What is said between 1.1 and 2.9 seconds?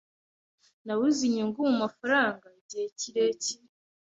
inyungu mumafaranga igihe